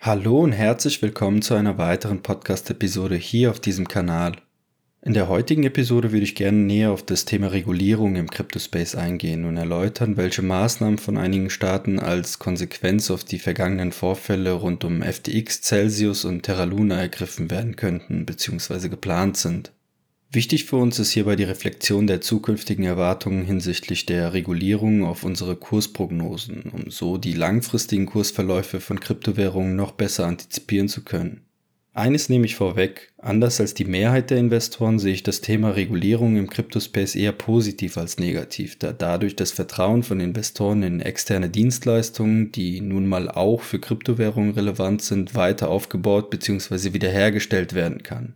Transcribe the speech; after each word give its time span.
Hallo 0.00 0.38
und 0.38 0.52
herzlich 0.52 1.02
willkommen 1.02 1.42
zu 1.42 1.54
einer 1.54 1.76
weiteren 1.76 2.22
Podcast-Episode 2.22 3.16
hier 3.16 3.50
auf 3.50 3.58
diesem 3.58 3.88
Kanal. 3.88 4.36
In 5.02 5.12
der 5.12 5.28
heutigen 5.28 5.64
Episode 5.64 6.12
würde 6.12 6.22
ich 6.22 6.36
gerne 6.36 6.56
näher 6.56 6.92
auf 6.92 7.02
das 7.02 7.24
Thema 7.24 7.48
Regulierung 7.48 8.14
im 8.14 8.30
Cryptospace 8.30 8.94
eingehen 8.94 9.44
und 9.44 9.56
erläutern, 9.56 10.16
welche 10.16 10.42
Maßnahmen 10.42 10.98
von 10.98 11.16
einigen 11.18 11.50
Staaten 11.50 11.98
als 11.98 12.38
Konsequenz 12.38 13.10
auf 13.10 13.24
die 13.24 13.40
vergangenen 13.40 13.90
Vorfälle 13.90 14.52
rund 14.52 14.84
um 14.84 15.02
FTX, 15.02 15.62
Celsius 15.62 16.24
und 16.24 16.44
Terra 16.44 16.62
Luna 16.62 16.94
ergriffen 17.00 17.50
werden 17.50 17.74
könnten 17.74 18.24
bzw. 18.24 18.88
geplant 18.88 19.36
sind. 19.36 19.72
Wichtig 20.30 20.66
für 20.66 20.76
uns 20.76 20.98
ist 20.98 21.12
hierbei 21.12 21.36
die 21.36 21.44
Reflexion 21.44 22.06
der 22.06 22.20
zukünftigen 22.20 22.84
Erwartungen 22.84 23.46
hinsichtlich 23.46 24.04
der 24.04 24.34
Regulierung 24.34 25.06
auf 25.06 25.24
unsere 25.24 25.56
Kursprognosen, 25.56 26.64
um 26.70 26.90
so 26.90 27.16
die 27.16 27.32
langfristigen 27.32 28.04
Kursverläufe 28.04 28.80
von 28.80 29.00
Kryptowährungen 29.00 29.74
noch 29.74 29.92
besser 29.92 30.26
antizipieren 30.26 30.88
zu 30.88 31.02
können. 31.02 31.46
Eines 31.94 32.28
nehme 32.28 32.44
ich 32.44 32.56
vorweg, 32.56 33.12
anders 33.16 33.58
als 33.58 33.72
die 33.72 33.86
Mehrheit 33.86 34.28
der 34.28 34.36
Investoren 34.36 34.98
sehe 34.98 35.14
ich 35.14 35.22
das 35.22 35.40
Thema 35.40 35.70
Regulierung 35.70 36.36
im 36.36 36.50
Cryptospace 36.50 37.16
eher 37.16 37.32
positiv 37.32 37.96
als 37.96 38.18
negativ, 38.18 38.78
da 38.78 38.92
dadurch 38.92 39.34
das 39.34 39.50
Vertrauen 39.50 40.02
von 40.02 40.20
Investoren 40.20 40.82
in 40.82 41.00
externe 41.00 41.48
Dienstleistungen, 41.48 42.52
die 42.52 42.82
nun 42.82 43.06
mal 43.06 43.30
auch 43.30 43.62
für 43.62 43.80
Kryptowährungen 43.80 44.52
relevant 44.52 45.00
sind, 45.00 45.34
weiter 45.34 45.70
aufgebaut 45.70 46.28
bzw. 46.28 46.92
wiederhergestellt 46.92 47.72
werden 47.72 48.02
kann. 48.02 48.34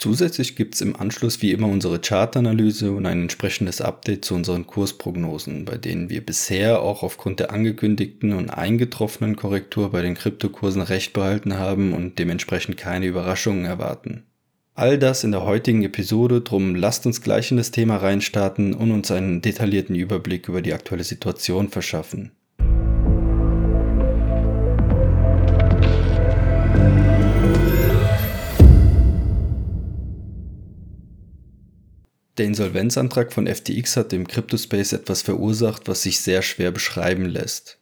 Zusätzlich 0.00 0.56
gibt 0.56 0.76
es 0.76 0.80
im 0.80 0.96
Anschluss 0.96 1.42
wie 1.42 1.52
immer 1.52 1.68
unsere 1.68 2.00
Chartanalyse 2.00 2.90
und 2.90 3.04
ein 3.04 3.20
entsprechendes 3.20 3.82
Update 3.82 4.24
zu 4.24 4.34
unseren 4.34 4.66
Kursprognosen, 4.66 5.66
bei 5.66 5.76
denen 5.76 6.08
wir 6.08 6.24
bisher 6.24 6.80
auch 6.80 7.02
aufgrund 7.02 7.38
der 7.38 7.52
angekündigten 7.52 8.32
und 8.32 8.48
eingetroffenen 8.48 9.36
Korrektur 9.36 9.90
bei 9.90 10.00
den 10.00 10.14
Kryptokursen 10.14 10.80
recht 10.80 11.12
behalten 11.12 11.58
haben 11.58 11.92
und 11.92 12.18
dementsprechend 12.18 12.78
keine 12.78 13.04
Überraschungen 13.04 13.66
erwarten. 13.66 14.24
All 14.72 14.96
das 14.96 15.22
in 15.22 15.32
der 15.32 15.44
heutigen 15.44 15.82
Episode, 15.82 16.40
drum 16.40 16.74
lasst 16.74 17.04
uns 17.04 17.20
gleich 17.20 17.50
in 17.50 17.58
das 17.58 17.70
Thema 17.70 17.98
reinstarten 17.98 18.72
und 18.72 18.92
uns 18.92 19.10
einen 19.10 19.42
detaillierten 19.42 19.94
Überblick 19.96 20.48
über 20.48 20.62
die 20.62 20.72
aktuelle 20.72 21.04
Situation 21.04 21.68
verschaffen. 21.68 22.32
Der 32.40 32.46
Insolvenzantrag 32.46 33.34
von 33.34 33.46
FTX 33.46 33.98
hat 33.98 34.14
im 34.14 34.26
Cryptospace 34.26 34.94
etwas 34.94 35.20
verursacht, 35.20 35.88
was 35.88 36.04
sich 36.04 36.20
sehr 36.20 36.40
schwer 36.40 36.70
beschreiben 36.70 37.26
lässt. 37.26 37.76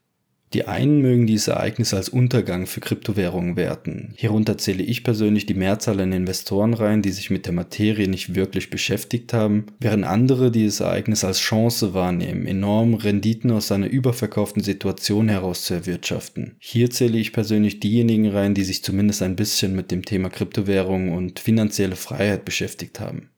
Die 0.53 0.67
einen 0.67 1.01
mögen 1.01 1.28
dieses 1.28 1.47
Ereignis 1.47 1.95
als 1.95 2.09
Untergang 2.09 2.67
für 2.67 2.81
Kryptowährungen 2.81 3.55
werten. 3.55 4.14
Hierunter 4.17 4.59
zähle 4.59 4.83
ich 4.83 5.05
persönlich 5.05 5.47
die 5.47 5.55
Mehrzahl 5.55 6.01
an 6.01 6.11
Investoren 6.11 6.75
rein, 6.75 7.03
die 7.03 7.12
sich 7.12 7.31
mit 7.31 7.47
der 7.47 7.53
Materie 7.53 8.09
nicht 8.09 8.34
wirklich 8.34 8.69
beschäftigt 8.69 9.33
haben, 9.33 9.67
während 9.79 10.05
andere 10.05 10.51
dieses 10.51 10.81
Ereignis 10.81 11.23
als 11.23 11.39
Chance 11.39 11.95
wahrnehmen, 11.95 12.45
enorm 12.45 12.95
Renditen 12.95 13.53
aus 13.53 13.70
einer 13.70 13.86
überverkauften 13.86 14.64
Situation 14.64 15.29
heraus 15.29 15.67
zu 15.67 15.75
erwirtschaften. 15.75 16.56
Hier 16.59 16.91
zähle 16.91 17.19
ich 17.19 17.33
persönlich 17.33 17.79
diejenigen 17.79 18.29
rein, 18.31 18.55
die 18.55 18.64
sich 18.64 18.83
zumindest 18.83 19.23
ein 19.23 19.36
bisschen 19.36 19.77
mit 19.77 19.92
dem 19.92 20.05
Thema 20.05 20.31
Kryptowährung 20.31 21.12
und 21.12 21.39
finanzielle 21.39 21.95
Freiheit 21.95 22.45
beschäftigt 22.45 22.98
haben. 22.98 23.31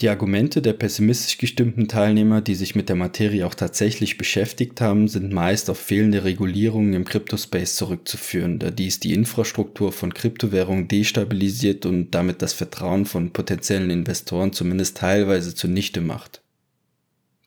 Die 0.00 0.08
Argumente 0.08 0.62
der 0.62 0.74
pessimistisch 0.74 1.38
gestimmten 1.38 1.88
Teilnehmer, 1.88 2.40
die 2.40 2.54
sich 2.54 2.76
mit 2.76 2.88
der 2.88 2.94
Materie 2.94 3.44
auch 3.44 3.56
tatsächlich 3.56 4.16
beschäftigt 4.16 4.80
haben, 4.80 5.08
sind 5.08 5.32
meist 5.32 5.68
auf 5.68 5.78
fehlende 5.78 6.22
Regulierungen 6.22 6.94
im 6.94 7.04
Kryptospace 7.04 7.74
zurückzuführen, 7.74 8.60
da 8.60 8.70
dies 8.70 9.00
die 9.00 9.12
Infrastruktur 9.12 9.90
von 9.90 10.14
Kryptowährungen 10.14 10.86
destabilisiert 10.86 11.84
und 11.84 12.12
damit 12.12 12.42
das 12.42 12.52
Vertrauen 12.52 13.06
von 13.06 13.32
potenziellen 13.32 13.90
Investoren 13.90 14.52
zumindest 14.52 14.98
teilweise 14.98 15.52
zunichte 15.56 16.00
macht. 16.00 16.42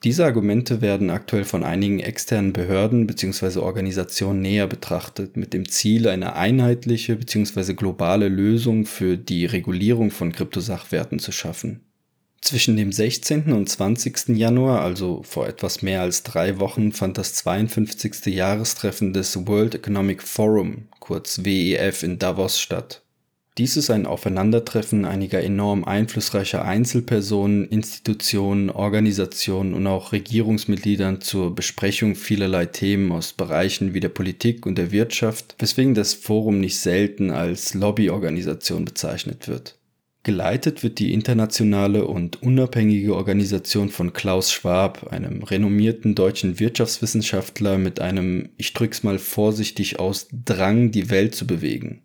Diese 0.04 0.26
Argumente 0.26 0.82
werden 0.82 1.10
aktuell 1.10 1.46
von 1.46 1.64
einigen 1.64 2.02
externen 2.02 2.52
Behörden 2.52 3.08
bzw. 3.08 3.60
Organisationen 3.60 4.42
näher 4.42 4.68
betrachtet, 4.68 5.38
mit 5.38 5.54
dem 5.54 5.70
Ziel, 5.70 6.10
eine 6.10 6.36
einheitliche 6.36 7.16
bzw. 7.16 7.76
globale 7.76 8.28
Lösung 8.28 8.86
für 8.86 9.16
die 9.16 9.46
Regulierung 9.46 10.12
von 10.12 10.34
Kryptosachwerten 10.34 11.20
zu 11.20 11.32
schaffen. 11.32 11.86
Zwischen 12.42 12.76
dem 12.76 12.92
16. 12.92 13.54
und 13.54 13.70
20. 13.70 14.30
Januar, 14.30 14.82
also 14.82 15.22
vor 15.24 15.48
etwas 15.48 15.84
mehr 15.84 16.02
als 16.02 16.24
drei 16.24 16.60
Wochen, 16.60 16.92
fand 16.92 17.20
das 17.20 17.36
52. 17.36 18.26
Jahrestreffen 18.26 19.14
des 19.14 19.48
World 19.48 19.76
Economic 19.76 20.24
Forum, 20.24 20.88
kurz 21.00 21.42
WEF, 21.46 22.02
in 22.02 22.18
Davos 22.18 22.60
statt. 22.60 23.04
Dies 23.58 23.78
ist 23.78 23.92
ein 23.92 24.08
Aufeinandertreffen 24.08 25.06
einiger 25.06 25.44
enorm 25.44 25.84
einflussreicher 25.84 26.66
Einzelpersonen, 26.66 27.66
Institutionen, 27.66 28.70
Organisationen 28.70 29.74
und 29.76 29.86
auch 29.86 30.12
Regierungsmitgliedern 30.14 31.22
zur 31.22 31.54
Besprechung 31.54 32.16
vielerlei 32.16 32.66
Themen 32.66 33.12
aus 33.12 33.34
Bereichen 33.34 33.94
wie 33.94 34.00
der 34.00 34.10
Politik 34.10 34.66
und 34.66 34.78
der 34.78 34.92
Wirtschaft, 34.92 35.56
weswegen 35.60 35.94
das 35.94 36.14
Forum 36.16 36.60
nicht 36.60 36.80
selten 36.80 37.30
als 37.30 37.74
Lobbyorganisation 37.74 38.86
bezeichnet 38.86 39.48
wird. 39.48 39.76
Geleitet 40.24 40.84
wird 40.84 41.00
die 41.00 41.14
internationale 41.14 42.06
und 42.06 42.44
unabhängige 42.44 43.16
Organisation 43.16 43.90
von 43.90 44.14
Klaus 44.14 44.52
Schwab, 44.52 45.12
einem 45.12 45.42
renommierten 45.42 46.14
deutschen 46.14 46.60
Wirtschaftswissenschaftler 46.60 47.80
mit 47.80 48.00
einem, 48.00 48.50
ich 48.58 48.74
drück's 48.74 49.02
mal 49.02 49.18
vorsichtig 49.18 50.00
aus, 50.00 50.28
Drang, 50.32 50.92
die 50.92 51.10
Welt 51.10 51.34
zu 51.34 51.48
bewegen. 51.48 52.04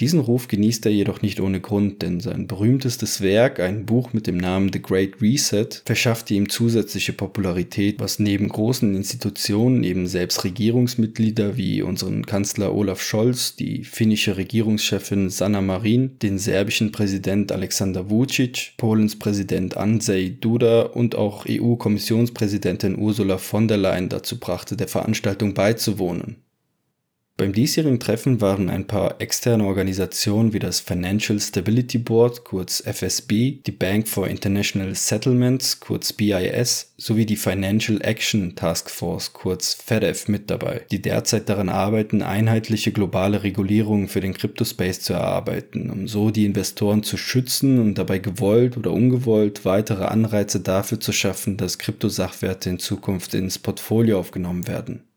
Diesen 0.00 0.20
Ruf 0.20 0.46
genießt 0.46 0.86
er 0.86 0.92
jedoch 0.92 1.22
nicht 1.22 1.40
ohne 1.40 1.60
Grund, 1.60 2.02
denn 2.02 2.20
sein 2.20 2.46
berühmtestes 2.46 3.20
Werk, 3.20 3.58
ein 3.58 3.84
Buch 3.84 4.12
mit 4.12 4.28
dem 4.28 4.36
Namen 4.36 4.70
The 4.72 4.80
Great 4.80 5.20
Reset, 5.20 5.68
verschaffte 5.84 6.34
ihm 6.34 6.48
zusätzliche 6.48 7.12
Popularität, 7.12 7.98
was 7.98 8.20
neben 8.20 8.48
großen 8.48 8.94
Institutionen 8.94 9.82
eben 9.82 10.06
selbst 10.06 10.44
Regierungsmitglieder 10.44 11.56
wie 11.56 11.82
unseren 11.82 12.24
Kanzler 12.24 12.72
Olaf 12.76 13.02
Scholz, 13.02 13.56
die 13.56 13.82
finnische 13.82 14.36
Regierungschefin 14.36 15.30
Sanna 15.30 15.62
Marin, 15.62 16.16
den 16.22 16.38
serbischen 16.38 16.92
Präsident 16.92 17.50
Alexander 17.50 18.08
Vucic, 18.08 18.74
Polens 18.76 19.18
Präsident 19.18 19.76
Andrzej 19.76 20.38
Duda 20.40 20.82
und 20.82 21.16
auch 21.16 21.44
EU-Kommissionspräsidentin 21.48 22.96
Ursula 22.96 23.38
von 23.38 23.66
der 23.66 23.78
Leyen 23.78 24.08
dazu 24.08 24.38
brachte, 24.38 24.76
der 24.76 24.86
Veranstaltung 24.86 25.54
beizuwohnen. 25.54 26.36
Beim 27.38 27.52
diesjährigen 27.52 28.00
Treffen 28.00 28.40
waren 28.40 28.68
ein 28.68 28.88
paar 28.88 29.20
externe 29.20 29.64
Organisationen 29.64 30.52
wie 30.52 30.58
das 30.58 30.80
Financial 30.80 31.38
Stability 31.38 31.98
Board, 31.98 32.42
kurz 32.42 32.80
FSB, 32.84 33.60
die 33.64 33.70
Bank 33.70 34.08
for 34.08 34.26
International 34.26 34.92
Settlements, 34.96 35.78
kurz 35.78 36.12
BIS, 36.12 36.94
sowie 36.96 37.26
die 37.26 37.36
Financial 37.36 38.00
Action 38.02 38.56
Task 38.56 38.90
Force, 38.90 39.32
kurz 39.34 39.74
FEDEF, 39.74 40.26
mit 40.26 40.50
dabei, 40.50 40.80
die 40.90 41.00
derzeit 41.00 41.48
daran 41.48 41.68
arbeiten, 41.68 42.22
einheitliche 42.22 42.90
globale 42.90 43.44
Regulierungen 43.44 44.08
für 44.08 44.20
den 44.20 44.34
Cryptospace 44.34 45.02
zu 45.02 45.12
erarbeiten, 45.12 45.90
um 45.90 46.08
so 46.08 46.32
die 46.32 46.44
Investoren 46.44 47.04
zu 47.04 47.16
schützen 47.16 47.78
und 47.78 47.94
dabei 47.98 48.18
gewollt 48.18 48.76
oder 48.76 48.90
ungewollt 48.90 49.64
weitere 49.64 50.06
Anreize 50.06 50.58
dafür 50.58 50.98
zu 50.98 51.12
schaffen, 51.12 51.56
dass 51.56 51.78
Kryptosachwerte 51.78 52.68
in 52.68 52.80
Zukunft 52.80 53.32
ins 53.34 53.60
Portfolio 53.60 54.18
aufgenommen 54.18 54.66
werden. 54.66 55.07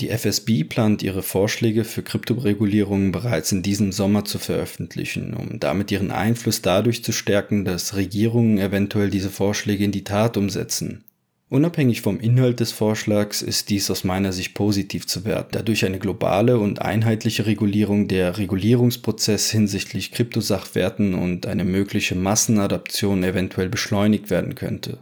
Die 0.00 0.10
FSB 0.10 0.62
plant 0.62 1.02
ihre 1.02 1.24
Vorschläge 1.24 1.82
für 1.82 2.04
Kryptoregulierungen 2.04 3.10
bereits 3.10 3.50
in 3.50 3.64
diesem 3.64 3.90
Sommer 3.90 4.24
zu 4.24 4.38
veröffentlichen, 4.38 5.34
um 5.34 5.58
damit 5.58 5.90
ihren 5.90 6.12
Einfluss 6.12 6.62
dadurch 6.62 7.02
zu 7.02 7.10
stärken, 7.10 7.64
dass 7.64 7.96
Regierungen 7.96 8.58
eventuell 8.58 9.10
diese 9.10 9.28
Vorschläge 9.28 9.82
in 9.82 9.90
die 9.90 10.04
Tat 10.04 10.36
umsetzen. 10.36 11.02
Unabhängig 11.48 12.02
vom 12.02 12.20
Inhalt 12.20 12.60
des 12.60 12.70
Vorschlags 12.70 13.42
ist 13.42 13.70
dies 13.70 13.90
aus 13.90 14.04
meiner 14.04 14.32
Sicht 14.32 14.54
positiv 14.54 15.08
zu 15.08 15.24
werten, 15.24 15.50
da 15.50 15.62
durch 15.62 15.84
eine 15.84 15.98
globale 15.98 16.58
und 16.58 16.80
einheitliche 16.80 17.46
Regulierung 17.46 18.06
der 18.06 18.38
Regulierungsprozess 18.38 19.50
hinsichtlich 19.50 20.12
Kryptosachwerten 20.12 21.14
und 21.14 21.46
eine 21.46 21.64
mögliche 21.64 22.14
Massenadaption 22.14 23.24
eventuell 23.24 23.68
beschleunigt 23.68 24.30
werden 24.30 24.54
könnte. 24.54 24.98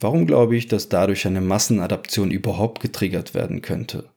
Warum 0.00 0.26
glaube 0.26 0.56
ich, 0.56 0.66
dass 0.66 0.88
dadurch 0.88 1.26
eine 1.26 1.42
Massenadaption 1.42 2.30
überhaupt 2.30 2.80
getriggert 2.80 3.34
werden 3.34 3.60
könnte? 3.60 4.08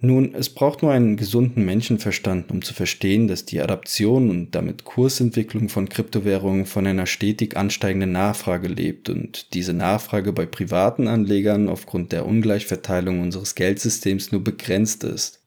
Nun, 0.00 0.34
es 0.34 0.48
braucht 0.48 0.82
nur 0.82 0.92
einen 0.92 1.16
gesunden 1.16 1.64
Menschenverstand, 1.64 2.52
um 2.52 2.62
zu 2.62 2.72
verstehen, 2.72 3.26
dass 3.26 3.44
die 3.44 3.60
Adaption 3.60 4.30
und 4.30 4.54
damit 4.54 4.84
Kursentwicklung 4.84 5.68
von 5.68 5.88
Kryptowährungen 5.88 6.66
von 6.66 6.86
einer 6.86 7.06
stetig 7.06 7.56
ansteigenden 7.56 8.12
Nachfrage 8.12 8.68
lebt 8.68 9.10
und 9.10 9.52
diese 9.54 9.72
Nachfrage 9.72 10.32
bei 10.32 10.46
privaten 10.46 11.08
Anlegern 11.08 11.68
aufgrund 11.68 12.12
der 12.12 12.26
Ungleichverteilung 12.26 13.20
unseres 13.20 13.56
Geldsystems 13.56 14.30
nur 14.30 14.44
begrenzt 14.44 15.02
ist. 15.02 15.37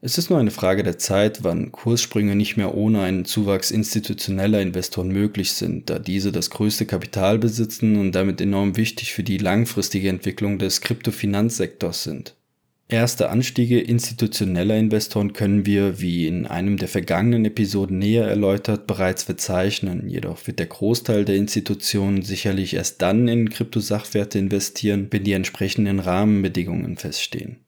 Es 0.00 0.16
ist 0.16 0.30
nur 0.30 0.38
eine 0.38 0.52
Frage 0.52 0.84
der 0.84 0.96
Zeit, 0.96 1.42
wann 1.42 1.72
Kurssprünge 1.72 2.36
nicht 2.36 2.56
mehr 2.56 2.76
ohne 2.76 3.02
einen 3.02 3.24
Zuwachs 3.24 3.72
institutioneller 3.72 4.60
Investoren 4.60 5.08
möglich 5.08 5.52
sind, 5.52 5.90
da 5.90 5.98
diese 5.98 6.30
das 6.30 6.50
größte 6.50 6.86
Kapital 6.86 7.38
besitzen 7.38 7.96
und 7.96 8.12
damit 8.12 8.40
enorm 8.40 8.76
wichtig 8.76 9.12
für 9.12 9.24
die 9.24 9.38
langfristige 9.38 10.08
Entwicklung 10.08 10.60
des 10.60 10.82
Kryptofinanzsektors 10.82 12.04
sind. 12.04 12.36
Erste 12.86 13.28
Anstiege 13.28 13.80
institutioneller 13.80 14.76
Investoren 14.76 15.32
können 15.32 15.66
wir, 15.66 16.00
wie 16.00 16.28
in 16.28 16.46
einem 16.46 16.76
der 16.76 16.88
vergangenen 16.88 17.44
Episoden 17.44 17.98
näher 17.98 18.26
erläutert, 18.26 18.86
bereits 18.86 19.24
verzeichnen. 19.24 20.08
Jedoch 20.08 20.46
wird 20.46 20.60
der 20.60 20.66
Großteil 20.66 21.24
der 21.24 21.34
Institutionen 21.34 22.22
sicherlich 22.22 22.74
erst 22.74 23.02
dann 23.02 23.26
in 23.26 23.50
Kryptosachwerte 23.50 24.38
investieren, 24.38 25.08
wenn 25.10 25.24
die 25.24 25.32
entsprechenden 25.32 25.98
Rahmenbedingungen 25.98 26.96
feststehen. 26.96 27.58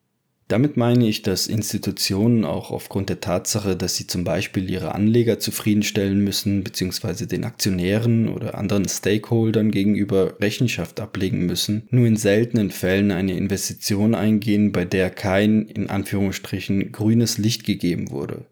Damit 0.50 0.76
meine 0.76 1.06
ich, 1.06 1.22
dass 1.22 1.46
Institutionen 1.46 2.44
auch 2.44 2.72
aufgrund 2.72 3.08
der 3.08 3.20
Tatsache, 3.20 3.76
dass 3.76 3.94
sie 3.94 4.08
zum 4.08 4.24
Beispiel 4.24 4.68
ihre 4.68 4.96
Anleger 4.96 5.38
zufriedenstellen 5.38 6.24
müssen, 6.24 6.64
beziehungsweise 6.64 7.28
den 7.28 7.44
Aktionären 7.44 8.28
oder 8.28 8.58
anderen 8.58 8.88
Stakeholdern 8.88 9.70
gegenüber 9.70 10.40
Rechenschaft 10.40 10.98
ablegen 10.98 11.46
müssen, 11.46 11.86
nur 11.90 12.04
in 12.04 12.16
seltenen 12.16 12.72
Fällen 12.72 13.12
eine 13.12 13.36
Investition 13.36 14.16
eingehen, 14.16 14.72
bei 14.72 14.84
der 14.84 15.10
kein, 15.10 15.66
in 15.66 15.88
Anführungsstrichen, 15.88 16.90
grünes 16.90 17.38
Licht 17.38 17.64
gegeben 17.64 18.10
wurde. 18.10 18.44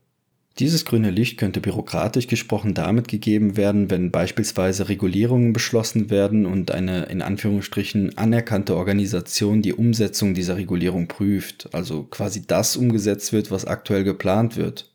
Dieses 0.58 0.84
grüne 0.84 1.10
Licht 1.10 1.38
könnte 1.38 1.60
bürokratisch 1.60 2.26
gesprochen 2.26 2.74
damit 2.74 3.06
gegeben 3.06 3.56
werden, 3.56 3.90
wenn 3.90 4.10
beispielsweise 4.10 4.88
Regulierungen 4.88 5.52
beschlossen 5.52 6.10
werden 6.10 6.46
und 6.46 6.72
eine 6.72 7.04
in 7.04 7.22
Anführungsstrichen 7.22 8.18
anerkannte 8.18 8.74
Organisation 8.74 9.62
die 9.62 9.72
Umsetzung 9.72 10.34
dieser 10.34 10.56
Regulierung 10.56 11.06
prüft, 11.06 11.72
also 11.72 12.02
quasi 12.02 12.44
das 12.44 12.76
umgesetzt 12.76 13.32
wird, 13.32 13.52
was 13.52 13.66
aktuell 13.66 14.02
geplant 14.02 14.56
wird. 14.56 14.92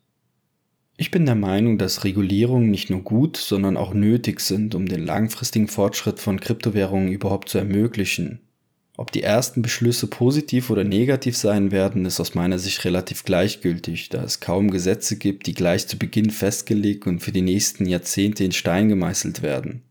Ich 0.98 1.12
bin 1.12 1.26
der 1.26 1.36
Meinung, 1.36 1.78
dass 1.78 2.04
Regulierungen 2.04 2.70
nicht 2.70 2.90
nur 2.90 3.02
gut, 3.02 3.38
sondern 3.38 3.78
auch 3.78 3.94
nötig 3.94 4.42
sind, 4.42 4.76
um 4.76 4.86
den 4.86 5.06
langfristigen 5.06 5.70
Fortschritt 5.70 6.20
von 6.20 6.42
Kryptowährungen 6.42 7.10
überhaupt 7.10 7.48
zu 7.48 7.58
ermöglichen. 7.58 8.42
Ob 8.96 9.12
die 9.12 9.24
ersten 9.24 9.64
Beschlüsse 9.64 10.06
positiv 10.06 10.70
oder 10.70 10.84
negativ 10.84 11.36
sein 11.36 11.72
werden, 11.72 12.06
ist 12.06 12.20
aus 12.20 12.36
meiner 12.36 12.60
Sicht 12.60 12.86
relativ 12.86 13.24
gleichgültig, 13.24 14.10
da 14.10 14.24
es 14.24 14.40
kaum 14.40 14.70
Gesetze 14.70 15.18
gibt, 15.18 15.48
die 15.48 15.56
gleich 15.56 15.88
zu 15.88 15.98
Beginn 15.98 16.30
festgelegt 16.30 17.08
und 17.08 17.20
für 17.20 17.32
die 17.32 17.42
nächsten 17.42 17.88
Jahrzehnte 17.88 18.44
in 18.44 18.52
Stein 18.52 18.90
gemeißelt 18.90 19.42
werden. 19.42 19.82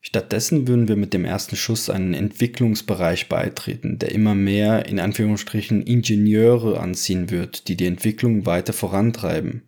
Stattdessen 0.00 0.68
würden 0.68 0.88
wir 0.88 0.96
mit 0.96 1.12
dem 1.12 1.24
ersten 1.24 1.56
Schuss 1.56 1.90
einen 1.90 2.14
Entwicklungsbereich 2.14 3.28
beitreten, 3.28 3.98
der 3.98 4.12
immer 4.12 4.34
mehr 4.34 4.86
in 4.86 5.00
Anführungsstrichen 5.00 5.82
Ingenieure 5.82 6.80
anziehen 6.80 7.28
wird, 7.30 7.68
die 7.68 7.76
die 7.76 7.86
Entwicklung 7.86 8.46
weiter 8.46 8.72
vorantreiben. 8.72 9.62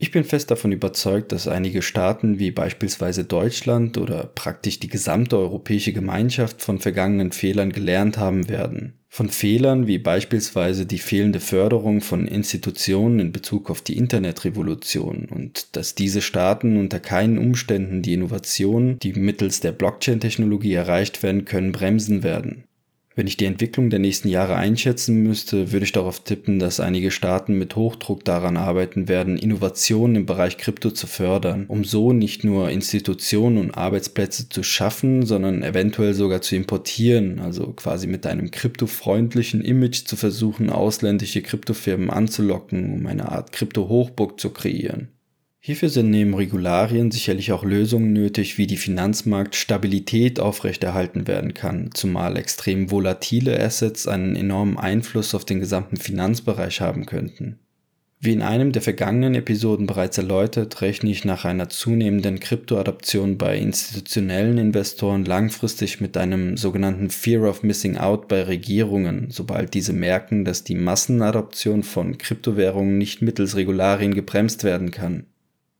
Ich 0.00 0.12
bin 0.12 0.22
fest 0.22 0.52
davon 0.52 0.70
überzeugt, 0.70 1.32
dass 1.32 1.48
einige 1.48 1.82
Staaten 1.82 2.38
wie 2.38 2.52
beispielsweise 2.52 3.24
Deutschland 3.24 3.98
oder 3.98 4.30
praktisch 4.32 4.78
die 4.78 4.86
gesamte 4.86 5.36
europäische 5.36 5.92
Gemeinschaft 5.92 6.62
von 6.62 6.78
vergangenen 6.78 7.32
Fehlern 7.32 7.72
gelernt 7.72 8.16
haben 8.16 8.48
werden. 8.48 8.94
Von 9.08 9.28
Fehlern 9.28 9.88
wie 9.88 9.98
beispielsweise 9.98 10.86
die 10.86 10.98
fehlende 11.00 11.40
Förderung 11.40 12.00
von 12.00 12.28
Institutionen 12.28 13.18
in 13.18 13.32
Bezug 13.32 13.70
auf 13.70 13.82
die 13.82 13.96
Internetrevolution 13.96 15.26
und 15.28 15.74
dass 15.74 15.96
diese 15.96 16.20
Staaten 16.20 16.76
unter 16.76 17.00
keinen 17.00 17.38
Umständen 17.38 18.00
die 18.00 18.12
Innovationen, 18.12 19.00
die 19.00 19.14
mittels 19.14 19.58
der 19.58 19.72
Blockchain-Technologie 19.72 20.74
erreicht 20.74 21.24
werden 21.24 21.44
können, 21.44 21.72
bremsen 21.72 22.22
werden. 22.22 22.67
Wenn 23.18 23.26
ich 23.26 23.36
die 23.36 23.46
Entwicklung 23.46 23.90
der 23.90 23.98
nächsten 23.98 24.28
Jahre 24.28 24.54
einschätzen 24.54 25.24
müsste, 25.24 25.72
würde 25.72 25.84
ich 25.84 25.90
darauf 25.90 26.20
tippen, 26.20 26.60
dass 26.60 26.78
einige 26.78 27.10
Staaten 27.10 27.58
mit 27.58 27.74
Hochdruck 27.74 28.24
daran 28.24 28.56
arbeiten 28.56 29.08
werden, 29.08 29.36
Innovationen 29.36 30.14
im 30.14 30.24
Bereich 30.24 30.56
Krypto 30.56 30.92
zu 30.92 31.08
fördern, 31.08 31.64
um 31.66 31.82
so 31.82 32.12
nicht 32.12 32.44
nur 32.44 32.70
Institutionen 32.70 33.58
und 33.58 33.76
Arbeitsplätze 33.76 34.48
zu 34.48 34.62
schaffen, 34.62 35.26
sondern 35.26 35.64
eventuell 35.64 36.14
sogar 36.14 36.42
zu 36.42 36.54
importieren, 36.54 37.40
also 37.40 37.72
quasi 37.72 38.06
mit 38.06 38.24
einem 38.24 38.52
kryptofreundlichen 38.52 39.62
Image 39.62 40.04
zu 40.04 40.14
versuchen, 40.14 40.70
ausländische 40.70 41.42
Kryptofirmen 41.42 42.10
anzulocken, 42.10 43.00
um 43.00 43.06
eine 43.08 43.32
Art 43.32 43.50
Krypto-Hochburg 43.50 44.38
zu 44.38 44.50
kreieren. 44.50 45.08
Hierfür 45.68 45.90
sind 45.90 46.08
neben 46.08 46.32
Regularien 46.32 47.10
sicherlich 47.10 47.52
auch 47.52 47.62
Lösungen 47.62 48.14
nötig, 48.14 48.56
wie 48.56 48.66
die 48.66 48.78
Finanzmarktstabilität 48.78 50.40
aufrechterhalten 50.40 51.26
werden 51.26 51.52
kann, 51.52 51.90
zumal 51.92 52.38
extrem 52.38 52.90
volatile 52.90 53.60
Assets 53.60 54.08
einen 54.08 54.34
enormen 54.34 54.78
Einfluss 54.78 55.34
auf 55.34 55.44
den 55.44 55.60
gesamten 55.60 55.98
Finanzbereich 55.98 56.80
haben 56.80 57.04
könnten. 57.04 57.58
Wie 58.18 58.32
in 58.32 58.40
einem 58.40 58.72
der 58.72 58.80
vergangenen 58.80 59.34
Episoden 59.34 59.86
bereits 59.86 60.16
erläutert, 60.16 60.80
rechne 60.80 61.10
ich 61.10 61.26
nach 61.26 61.44
einer 61.44 61.68
zunehmenden 61.68 62.40
Kryptoadaption 62.40 63.36
bei 63.36 63.58
institutionellen 63.58 64.56
Investoren 64.56 65.26
langfristig 65.26 66.00
mit 66.00 66.16
einem 66.16 66.56
sogenannten 66.56 67.10
Fear 67.10 67.42
of 67.42 67.62
Missing 67.62 67.98
Out 67.98 68.26
bei 68.26 68.42
Regierungen, 68.44 69.26
sobald 69.28 69.74
diese 69.74 69.92
merken, 69.92 70.46
dass 70.46 70.64
die 70.64 70.76
Massenadoption 70.76 71.82
von 71.82 72.16
Kryptowährungen 72.16 72.96
nicht 72.96 73.20
mittels 73.20 73.54
Regularien 73.54 74.14
gebremst 74.14 74.64
werden 74.64 74.92
kann. 74.92 75.26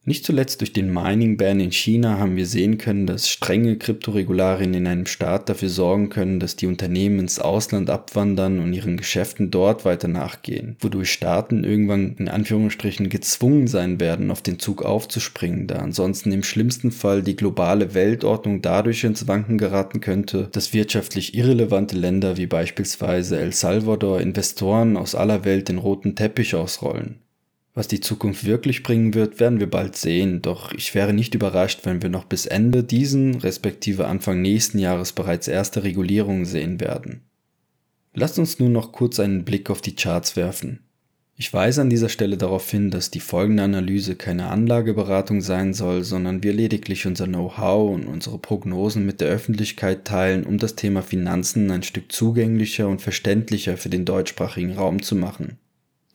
Nicht 0.09 0.25
zuletzt 0.25 0.63
durch 0.63 0.73
den 0.73 0.91
Mining-Ban 0.91 1.61
in 1.61 1.71
China 1.71 2.17
haben 2.17 2.35
wir 2.37 2.47
sehen 2.47 2.79
können, 2.79 3.07
dass 3.07 3.29
strenge 3.29 3.77
Kryptoregularien 3.77 4.73
in 4.73 4.87
einem 4.87 5.05
Staat 5.05 5.51
dafür 5.51 5.69
sorgen 5.69 6.09
können, 6.09 6.41
dass 6.41 6.57
die 6.57 6.67
Unternehmen 6.67 7.19
ins 7.19 7.39
Ausland 7.39 7.91
abwandern 7.91 8.59
und 8.61 8.73
ihren 8.73 8.97
Geschäften 8.97 9.51
dort 9.51 9.85
weiter 9.85 10.09
nachgehen, 10.09 10.77
wodurch 10.81 11.13
Staaten 11.13 11.63
irgendwann 11.63 12.17
in 12.17 12.31
Anführungsstrichen 12.31 13.11
gezwungen 13.11 13.67
sein 13.67 14.01
werden, 14.01 14.31
auf 14.31 14.41
den 14.41 14.59
Zug 14.59 14.83
aufzuspringen, 14.83 15.67
da 15.67 15.77
ansonsten 15.77 16.33
im 16.33 16.43
schlimmsten 16.43 16.91
Fall 16.91 17.23
die 17.23 17.37
globale 17.37 17.93
Weltordnung 17.93 18.63
dadurch 18.63 19.05
ins 19.05 19.29
Wanken 19.29 19.59
geraten 19.59 20.01
könnte, 20.01 20.49
dass 20.53 20.73
wirtschaftlich 20.73 21.35
irrelevante 21.35 21.99
Länder 21.99 22.39
wie 22.39 22.47
beispielsweise 22.47 23.39
El 23.39 23.53
Salvador 23.53 24.23
Investoren 24.23 24.97
aus 24.97 25.15
aller 25.15 25.45
Welt 25.45 25.69
den 25.69 25.77
roten 25.77 26.17
Teppich 26.17 26.55
ausrollen. 26.55 27.17
Was 27.79 27.87
die 27.87 28.01
Zukunft 28.01 28.45
wirklich 28.45 28.83
bringen 28.83 29.15
wird, 29.15 29.39
werden 29.39 29.61
wir 29.61 29.71
bald 29.71 29.95
sehen, 29.95 30.43
doch 30.43 30.73
ich 30.73 30.97
wäre 30.97 31.13
nicht 31.13 31.37
überrascht, 31.37 31.83
wenn 31.85 32.03
wir 32.03 32.09
noch 32.09 32.25
bis 32.25 32.45
Ende 32.45 32.83
diesen 32.83 33.37
respektive 33.37 34.09
Anfang 34.09 34.43
nächsten 34.43 34.81
Jahres 34.81 35.13
bereits 35.13 35.47
erste 35.47 35.85
Regulierungen 35.85 36.45
sehen 36.45 36.81
werden. 36.81 37.21
Lasst 38.15 38.37
uns 38.41 38.59
nun 38.59 38.73
noch 38.73 38.91
kurz 38.91 39.21
einen 39.21 39.45
Blick 39.45 39.71
auf 39.71 39.81
die 39.81 39.95
Charts 39.95 40.35
werfen. 40.35 40.81
Ich 41.37 41.53
weise 41.53 41.83
an 41.83 41.89
dieser 41.89 42.09
Stelle 42.09 42.37
darauf 42.37 42.69
hin, 42.69 42.91
dass 42.91 43.13
die 43.13 43.21
folgende 43.21 43.63
Analyse 43.63 44.17
keine 44.17 44.49
Anlageberatung 44.49 45.41
sein 45.41 45.73
soll, 45.73 46.03
sondern 46.03 46.43
wir 46.43 46.55
lediglich 46.55 47.07
unser 47.07 47.29
Know-how 47.29 47.95
und 47.95 48.09
unsere 48.09 48.41
Prognosen 48.41 49.07
mit 49.07 49.21
der 49.21 49.29
Öffentlichkeit 49.29 50.05
teilen, 50.05 50.43
um 50.43 50.59
das 50.59 50.75
Thema 50.75 51.03
Finanzen 51.03 51.71
ein 51.71 51.85
Stück 51.85 52.11
zugänglicher 52.11 52.89
und 52.89 53.03
verständlicher 53.03 53.77
für 53.77 53.89
den 53.89 54.05
deutschsprachigen 54.05 54.73
Raum 54.73 55.01
zu 55.01 55.15
machen. 55.15 55.59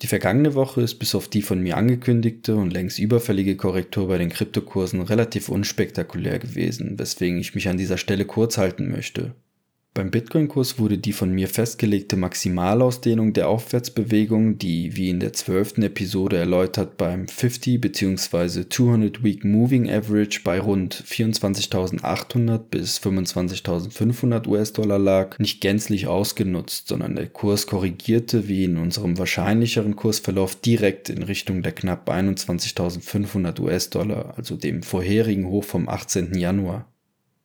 Die 0.01 0.07
vergangene 0.07 0.53
Woche 0.53 0.81
ist 0.81 0.95
bis 0.95 1.15
auf 1.15 1.27
die 1.27 1.41
von 1.41 1.61
mir 1.61 1.77
angekündigte 1.77 2.55
und 2.55 2.73
längst 2.73 2.99
überfällige 2.99 3.55
Korrektur 3.55 4.07
bei 4.07 4.17
den 4.17 4.29
Kryptokursen 4.29 5.01
relativ 5.01 5.49
unspektakulär 5.49 6.39
gewesen, 6.39 6.99
weswegen 6.99 7.37
ich 7.37 7.55
mich 7.55 7.69
an 7.69 7.77
dieser 7.77 7.97
Stelle 7.97 8.25
kurz 8.25 8.57
halten 8.57 8.91
möchte. 8.91 9.35
Beim 9.95 10.09
Bitcoin-Kurs 10.09 10.79
wurde 10.79 10.97
die 10.97 11.13
von 11.13 11.31
mir 11.31 11.47
festgelegte 11.47 12.15
Maximalausdehnung 12.15 13.33
der 13.33 13.47
Aufwärtsbewegung, 13.47 14.57
die 14.57 14.95
wie 14.95 15.09
in 15.09 15.19
der 15.19 15.33
zwölften 15.33 15.83
Episode 15.83 16.37
erläutert 16.37 16.97
beim 16.97 17.27
50 17.27 17.79
bzw. 17.79 18.67
200 18.67 19.23
Week 19.23 19.45
Moving 19.45 19.87
Average 19.91 20.39
bei 20.43 20.59
rund 20.59 20.95
24.800 20.95 22.57
bis 22.57 22.97
25.500 22.97 24.47
US-Dollar 24.47 24.97
lag, 24.97 25.37
nicht 25.37 25.61
gänzlich 25.61 26.07
ausgenutzt, 26.07 26.87
sondern 26.87 27.15
der 27.15 27.27
Kurs 27.27 27.67
korrigierte 27.67 28.47
wie 28.47 28.63
in 28.63 28.77
unserem 28.77 29.19
wahrscheinlicheren 29.19 29.95
Kursverlauf 29.95 30.55
direkt 30.55 31.09
in 31.09 31.21
Richtung 31.21 31.61
der 31.61 31.71
knapp 31.71 32.09
21.500 32.09 33.59
US-Dollar, 33.59 34.33
also 34.37 34.55
dem 34.55 34.81
vorherigen 34.81 35.45
Hoch 35.45 35.65
vom 35.65 35.87
18. 35.87 36.33
Januar. 36.33 36.87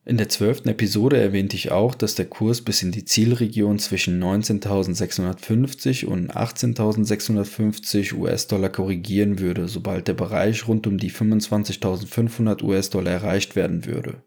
In 0.09 0.17
der 0.17 0.31
zwölften 0.31 0.71
Episode 0.71 1.19
erwähnte 1.19 1.55
ich 1.55 1.71
auch, 1.71 1.95
dass 1.95 2.15
der 2.15 2.25
Kurs 2.25 2.63
bis 2.63 2.83
in 2.83 2.93
die 2.93 3.05
Zielregion 3.05 3.79
zwischen 3.79 4.19
19.650 4.23 6.07
und 6.07 6.35
18.650 6.35 8.15
US-Dollar 8.15 8.71
korrigieren 8.71 9.39
würde, 9.39 9.69
sobald 9.69 10.09
der 10.09 10.15
Bereich 10.15 10.67
rund 10.67 10.87
um 10.87 10.97
die 10.97 11.11
25.500 11.11 12.63
US-Dollar 12.63 13.13
erreicht 13.13 13.55
werden 13.55 13.85
würde. 13.85 14.23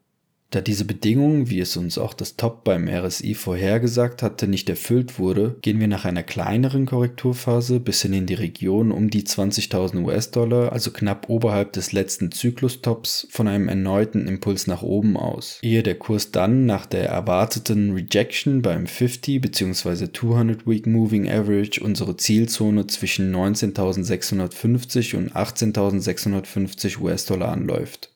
Da 0.51 0.59
diese 0.59 0.83
Bedingung, 0.83 1.49
wie 1.49 1.61
es 1.61 1.77
uns 1.77 1.97
auch 1.97 2.13
das 2.13 2.35
Top 2.35 2.65
beim 2.65 2.89
RSI 2.89 3.35
vorhergesagt 3.35 4.21
hatte, 4.21 4.49
nicht 4.49 4.69
erfüllt 4.69 5.17
wurde, 5.17 5.55
gehen 5.61 5.79
wir 5.79 5.87
nach 5.87 6.03
einer 6.03 6.23
kleineren 6.23 6.85
Korrekturphase 6.85 7.79
bis 7.79 8.01
hin 8.01 8.11
in 8.11 8.25
die 8.25 8.33
Region 8.33 8.91
um 8.91 9.09
die 9.09 9.23
20.000 9.23 10.03
US-Dollar, 10.03 10.73
also 10.73 10.91
knapp 10.91 11.29
oberhalb 11.29 11.71
des 11.71 11.93
letzten 11.93 12.33
Zyklustops, 12.33 13.27
von 13.31 13.47
einem 13.47 13.69
erneuten 13.69 14.27
Impuls 14.27 14.67
nach 14.67 14.81
oben 14.81 15.15
aus, 15.15 15.57
ehe 15.61 15.83
der 15.83 15.95
Kurs 15.95 16.31
dann 16.31 16.65
nach 16.65 16.85
der 16.85 17.07
erwarteten 17.07 17.93
Rejection 17.93 18.61
beim 18.61 18.87
50 18.87 19.39
bzw. 19.39 20.11
200 20.11 20.67
Week 20.67 20.85
Moving 20.85 21.29
Average 21.29 21.81
unsere 21.81 22.17
Zielzone 22.17 22.87
zwischen 22.87 23.33
19.650 23.33 25.15
und 25.15 25.31
18.650 25.31 26.99
US-Dollar 26.99 27.53
anläuft. 27.53 28.10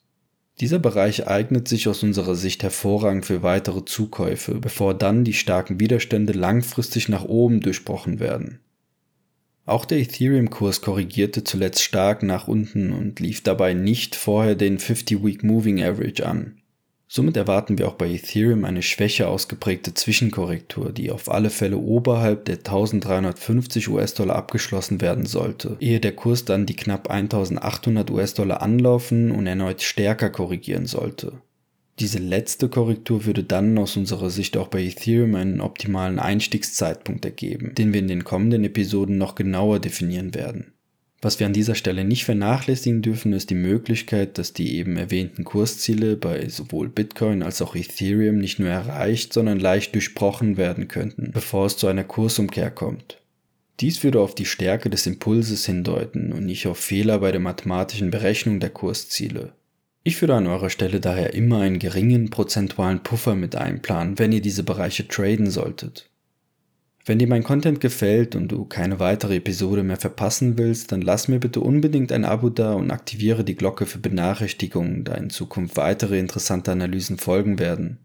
Dieser 0.62 0.80
Bereich 0.80 1.28
eignet 1.28 1.68
sich 1.68 1.90
aus 1.90 2.02
unserer 2.02 2.36
Sicht 2.36 2.64
hervorragend 2.64 3.26
für 3.26 3.44
weitere 3.44 3.84
Zukäufe, 3.84 4.56
bevor 4.56 4.94
dann 4.94 5.26
die 5.26 5.34
starken 5.34 5.80
Widerstände 5.82 6.32
langfristig 6.32 7.10
nach 7.10 7.26
oben 7.26 7.60
durchbrochen 7.60 8.20
werden. 8.20 8.60
Auch 9.66 9.84
der 9.84 9.98
Ethereum-Kurs 9.98 10.82
korrigierte 10.82 11.44
zuletzt 11.44 11.82
stark 11.82 12.24
nach 12.24 12.48
unten 12.48 12.94
und 12.94 13.20
lief 13.20 13.42
dabei 13.42 13.74
nicht 13.74 14.16
vorher 14.16 14.56
den 14.56 14.78
50-Week 14.78 15.44
Moving 15.44 15.84
Average 15.84 16.26
an. 16.26 16.62
Somit 17.08 17.38
erwarten 17.38 17.78
wir 17.78 17.88
auch 17.88 17.94
bei 17.94 18.10
Ethereum 18.10 18.66
eine 18.66 18.82
schwächer 18.82 19.30
ausgeprägte 19.30 19.94
Zwischenkorrektur, 19.94 20.92
die 20.92 21.12
auf 21.12 21.32
alle 21.32 21.52
Fälle 21.52 21.78
oberhalb 21.78 22.46
der 22.46 22.58
1350 22.58 23.90
US-Dollar 23.90 24.36
abgeschlossen 24.36 25.02
werden 25.02 25.26
sollte, 25.26 25.78
ehe 25.80 26.00
der 26.00 26.16
Kurs 26.16 26.46
dann 26.46 26.66
die 26.66 26.76
knapp 26.76 27.10
1800 27.10 28.10
US-Dollar 28.10 28.62
anlaufen 28.62 29.32
und 29.32 29.46
erneut 29.46 29.84
stärker 29.84 30.32
korrigieren 30.32 30.88
sollte. 30.88 31.34
Diese 32.00 32.20
letzte 32.20 32.68
Korrektur 32.68 33.26
würde 33.26 33.44
dann 33.44 33.78
aus 33.78 33.96
unserer 33.96 34.30
Sicht 34.30 34.58
auch 34.58 34.68
bei 34.68 34.84
Ethereum 34.84 35.36
einen 35.36 35.62
optimalen 35.62 36.20
Einstiegszeitpunkt 36.20 37.24
ergeben, 37.24 37.74
den 37.76 37.94
wir 37.94 38.02
in 38.02 38.10
den 38.10 38.26
kommenden 38.26 38.66
Episoden 38.66 39.18
noch 39.18 39.36
genauer 39.36 39.80
definieren 39.80 40.34
werden. 40.34 40.75
Was 41.25 41.39
wir 41.39 41.48
an 41.48 41.53
dieser 41.53 41.74
Stelle 41.74 42.05
nicht 42.05 42.24
vernachlässigen 42.24 43.01
dürfen, 43.01 43.34
ist 43.34 43.50
die 43.50 43.55
Möglichkeit, 43.55 44.38
dass 44.38 44.53
die 44.53 44.77
eben 44.77 44.96
erwähnten 44.96 45.44
Kursziele 45.44 46.17
bei 46.17 46.48
sowohl 46.50 46.88
Bitcoin 46.88 47.41
als 47.41 47.63
auch 47.63 47.75
Ethereum 47.75 48.38
nicht 48.38 48.60
nur 48.60 48.70
erreicht, 48.70 49.34
sondern 49.34 49.60
leicht 49.60 49.96
durchbrochen 49.96 50.55
werden 50.55 50.88
könnten, 50.88 51.32
bevor 51.32 51.65
es 51.65 51.77
zu 51.77 51.88
einer 51.88 52.03
Kursumkehr 52.03 52.70
kommt. 52.70 53.24
Dies 53.79 54.03
würde 54.03 54.20
auf 54.20 54.36
die 54.36 54.46
Stärke 54.46 54.91
des 54.91 55.08
Impulses 55.08 55.65
hindeuten 55.65 56.32
und 56.32 56.46
nicht 56.46 56.67
auf 56.67 56.77
Fehler 56.77 57.17
bei 57.17 57.32
der 57.32 57.41
mathematischen 57.41 58.12
Berechnung 58.12 58.60
der 58.60 58.70
Kursziele. 58.70 59.53
Ich 60.03 60.22
würde 60.22 60.36
an 60.36 60.46
eurer 60.46 60.70
Stelle 60.70 61.00
daher 61.00 61.34
immer 61.34 61.62
einen 61.62 61.79
geringen 61.79 62.29
prozentualen 62.29 63.01
Puffer 63.01 63.34
mit 63.34 63.55
einplanen, 63.55 64.20
wenn 64.20 64.32
ihr 64.32 64.41
diese 64.41 64.62
Bereiche 64.62 65.08
traden 65.08 65.50
solltet. 65.50 66.08
Wenn 67.08 67.20
dir 67.20 67.28
mein 67.28 67.44
Content 67.44 67.82
gefällt 67.82 68.36
und 68.36 68.48
du 68.48 68.66
keine 68.66 69.00
weitere 69.00 69.36
Episode 69.36 69.84
mehr 69.84 69.98
verpassen 69.98 70.58
willst, 70.58 70.92
dann 70.92 71.04
lass 71.04 71.28
mir 71.28 71.40
bitte 71.40 71.60
unbedingt 71.60 72.12
ein 72.12 72.26
Abo 72.26 72.50
da 72.50 72.74
und 72.74 72.90
aktiviere 72.90 73.44
die 73.44 73.56
Glocke 73.56 73.86
für 73.86 74.00
Benachrichtigungen, 74.00 75.04
da 75.04 75.14
in 75.14 75.30
Zukunft 75.30 75.78
weitere 75.78 76.18
interessante 76.18 76.72
Analysen 76.72 77.20
folgen 77.20 77.60
werden. 77.60 78.00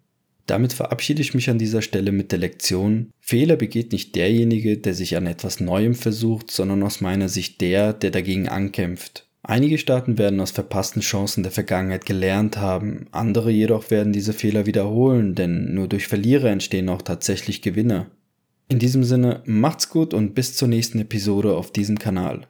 Damit 0.45 0.75
verabschiede 0.75 1.23
ich 1.23 1.33
mich 1.33 1.49
an 1.49 1.59
dieser 1.59 1.81
Stelle 1.81 2.13
mit 2.13 2.31
der 2.31 2.41
Lektion, 2.41 3.11
Fehler 3.21 3.57
begeht 3.57 3.93
nicht 3.93 4.17
derjenige, 4.17 4.77
der 4.77 4.93
sich 4.93 5.17
an 5.17 5.27
etwas 5.27 5.61
Neuem 5.61 5.95
versucht, 5.95 6.51
sondern 6.51 6.83
aus 6.83 7.01
meiner 7.01 7.31
Sicht 7.31 7.63
der, 7.63 7.95
der 7.95 8.11
dagegen 8.11 8.49
ankämpft. 8.49 9.29
Einige 9.43 9.79
Staaten 9.79 10.19
werden 10.19 10.41
aus 10.41 10.51
verpassten 10.51 11.01
Chancen 11.01 11.43
der 11.43 11.53
Vergangenheit 11.53 12.05
gelernt 12.05 12.59
haben, 12.59 13.07
andere 13.13 13.51
jedoch 13.51 13.91
werden 13.91 14.13
diese 14.13 14.35
Fehler 14.35 14.67
wiederholen, 14.67 15.35
denn 15.35 15.73
nur 15.73 15.89
durch 15.89 16.07
Verlierer 16.07 16.51
entstehen 16.51 16.91
auch 16.91 17.01
tatsächlich 17.01 17.63
Gewinner. 17.63 18.11
In 18.71 18.79
diesem 18.79 19.03
Sinne, 19.03 19.43
macht's 19.47 19.91
gut 19.91 20.15
und 20.15 20.37
bis 20.37 20.57
zur 20.57 20.69
nächsten 20.69 21.01
Episode 21.01 21.57
auf 21.57 21.73
diesem 21.73 21.99
Kanal. 21.99 22.47